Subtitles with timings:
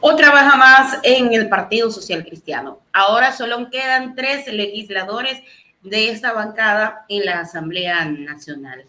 [0.00, 2.80] Otra baja más en el Partido Social Cristiano.
[2.92, 5.42] Ahora solo quedan tres legisladores
[5.82, 8.84] de esta bancada en la Asamblea Nacional.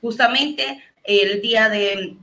[0.00, 2.16] Justamente el día de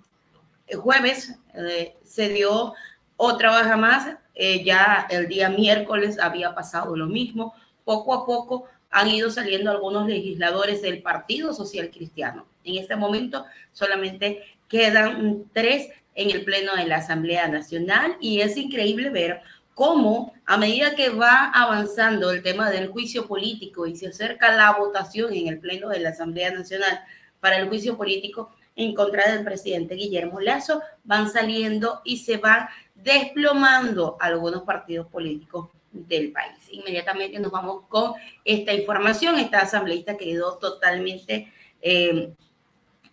[0.76, 2.74] jueves eh, se dio
[3.16, 4.18] otra baja más.
[4.34, 7.54] Eh, ya el día miércoles había pasado lo mismo.
[7.84, 12.48] Poco a poco han ido saliendo algunos legisladores del Partido Social Cristiano.
[12.64, 18.58] En este momento solamente quedan tres en el Pleno de la Asamblea Nacional y es
[18.58, 19.42] increíble ver
[19.74, 24.72] cómo a medida que va avanzando el tema del juicio político y se acerca la
[24.72, 27.02] votación en el Pleno de la Asamblea Nacional
[27.40, 32.68] para el juicio político en contra del presidente Guillermo Lazo, van saliendo y se van
[32.96, 36.58] desplomando algunos partidos políticos del país.
[36.72, 38.14] Inmediatamente nos vamos con
[38.44, 39.38] esta información.
[39.38, 42.34] Esta asambleísta quedó totalmente eh,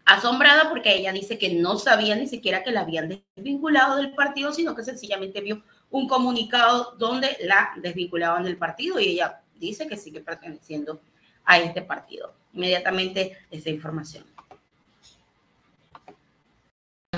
[0.05, 4.53] asombrada porque ella dice que no sabía ni siquiera que la habían desvinculado del partido,
[4.53, 9.97] sino que sencillamente vio un comunicado donde la desvinculaban del partido y ella dice que
[9.97, 11.01] sigue perteneciendo
[11.45, 12.35] a este partido.
[12.53, 14.25] Inmediatamente esta información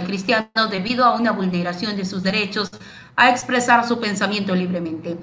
[0.05, 2.71] cristiano debido a una vulneración de sus derechos
[3.17, 5.17] a expresar su pensamiento libremente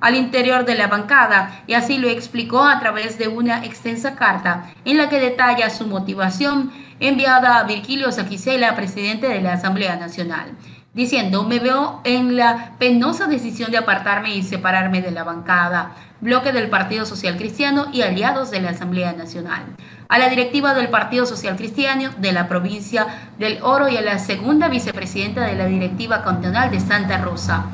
[0.00, 4.70] al interior de la bancada y así lo explicó a través de una extensa carta
[4.84, 10.52] en la que detalla su motivación enviada a Virgilio Saquicela, presidente de la Asamblea Nacional,
[10.94, 16.52] diciendo, me veo en la penosa decisión de apartarme y separarme de la bancada, bloque
[16.52, 19.62] del Partido Social Cristiano y aliados de la Asamblea Nacional,
[20.08, 23.06] a la directiva del Partido Social Cristiano de la provincia
[23.38, 27.66] del Oro y a la segunda vicepresidenta de la directiva cantonal de Santa Rosa.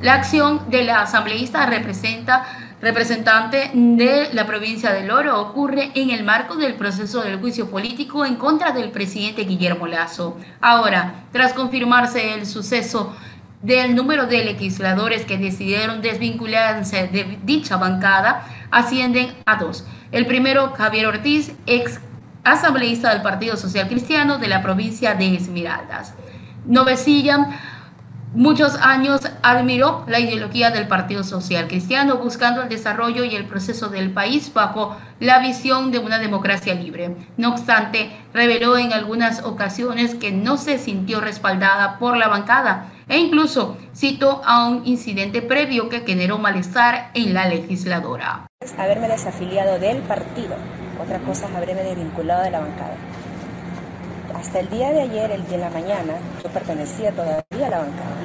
[0.00, 2.44] La acción de la asambleísta representa
[2.84, 8.26] representante de la provincia del Oro ocurre en el marco del proceso del juicio político
[8.26, 10.36] en contra del presidente Guillermo Lazo.
[10.60, 13.16] Ahora, tras confirmarse el suceso
[13.62, 19.86] del número de legisladores que decidieron desvincularse de dicha bancada, ascienden a dos.
[20.12, 22.00] El primero, Javier Ortiz, ex
[22.44, 26.12] asambleísta del Partido Social Cristiano de la provincia de Esmeraldas.
[26.66, 27.48] Novecilla
[28.34, 33.88] muchos años admiró la ideología del Partido Social Cristiano, buscando el desarrollo y el proceso
[33.88, 37.16] del país bajo la visión de una democracia libre.
[37.36, 43.18] No obstante, reveló en algunas ocasiones que no se sintió respaldada por la bancada e
[43.18, 48.46] incluso citó a un incidente previo que generó malestar en la legisladora.
[48.78, 50.56] Haberme desafiliado del partido,
[51.02, 52.96] otra cosa es haberme desvinculado de la bancada.
[54.32, 57.78] Hasta el día de ayer, el día de la mañana, yo pertenecía todavía a la
[57.78, 58.16] bancada.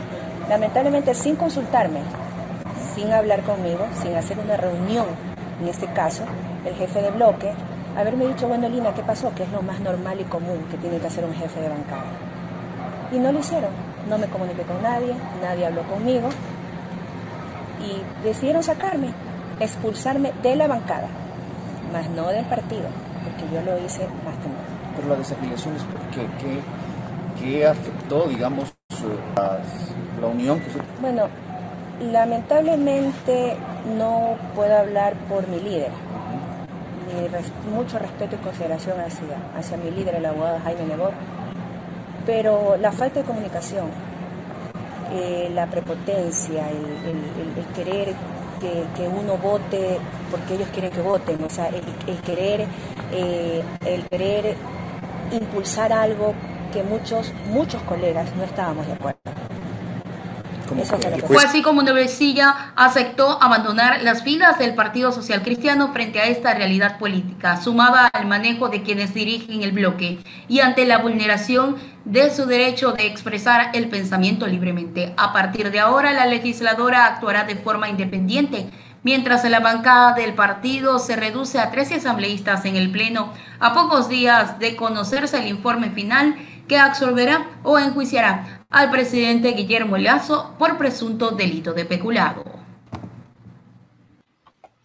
[0.47, 1.99] Lamentablemente sin consultarme,
[2.95, 5.07] sin hablar conmigo, sin hacer una reunión,
[5.61, 6.23] en este caso,
[6.65, 7.51] el jefe de bloque,
[7.97, 9.33] haberme dicho, bueno, Lina, ¿qué pasó?
[9.35, 12.05] Que es lo más normal y común que tiene que hacer un jefe de bancada.
[13.11, 13.71] Y no lo hicieron.
[14.07, 16.29] No me comuniqué con nadie, nadie habló conmigo
[17.81, 19.09] y decidieron sacarme,
[19.59, 21.07] expulsarme de la bancada,
[21.93, 22.87] más no del partido,
[23.23, 25.75] porque yo lo hice más temprano por la desafiliación
[26.13, 26.61] ¿qué,
[27.41, 28.73] qué, afectó, digamos,
[30.19, 30.67] la unión que
[31.01, 31.27] Bueno,
[32.11, 33.55] lamentablemente
[33.97, 35.91] no puedo hablar por mi líder.
[37.73, 41.13] mucho respeto y consideración hacia, hacia mi líder, el abogado Jaime Nebor,
[42.25, 43.87] pero la falta de comunicación,
[45.11, 48.13] eh, la prepotencia, el, querer
[48.59, 49.97] que, uno vote
[50.29, 52.65] porque ellos quieren que voten, o sea, el, querer,
[53.11, 54.55] eh, el querer
[55.31, 56.33] impulsar algo
[56.71, 59.19] que muchos, muchos colegas no estábamos de acuerdo.
[61.27, 66.53] Fue así como Novecilla aceptó abandonar las filas del Partido Social Cristiano frente a esta
[66.53, 72.29] realidad política, sumada al manejo de quienes dirigen el bloque y ante la vulneración de
[72.29, 75.13] su derecho de expresar el pensamiento libremente.
[75.17, 78.69] A partir de ahora, la legisladora actuará de forma independiente
[79.03, 84.09] mientras la bancada del partido se reduce a 13 asambleístas en el Pleno a pocos
[84.09, 86.35] días de conocerse el informe final
[86.67, 92.43] que absolverá o enjuiciará al presidente Guillermo Lazo por presunto delito de peculado.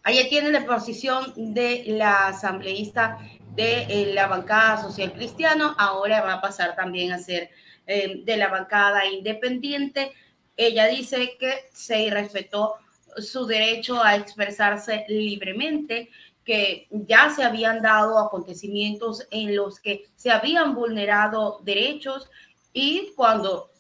[0.02, 3.19] Ahí tiene la posición de la asambleísta
[3.55, 7.50] de eh, la bancada social cristiano, ahora va a pasar también a ser
[7.87, 10.12] eh, de la bancada independiente.
[10.56, 12.75] Ella dice que se respetó
[13.19, 16.11] su derecho a expresarse libremente,
[16.44, 22.28] que ya se habían dado acontecimientos en los que se habían vulnerado derechos
[22.72, 23.70] y cuando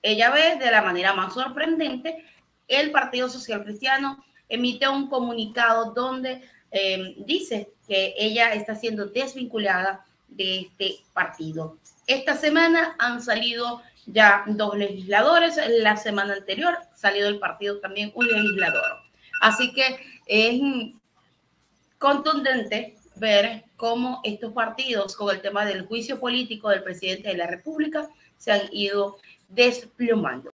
[0.00, 2.24] ella ve de la manera más sorprendente,
[2.68, 10.04] el Partido Social Cristiano emite un comunicado donde eh, dice que ella está siendo desvinculada
[10.28, 11.78] de este partido.
[12.06, 15.58] Esta semana han salido ya dos legisladores.
[15.80, 18.84] La semana anterior salió del partido también un legislador.
[19.42, 20.60] Así que es
[21.98, 27.46] contundente ver cómo estos partidos, con el tema del juicio político del presidente de la
[27.46, 29.18] República, se han ido
[29.48, 30.52] desplomando.